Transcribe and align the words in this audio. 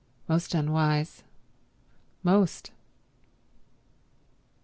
Most 0.27 0.55
unwise. 0.55 1.21
Most. 2.23 2.71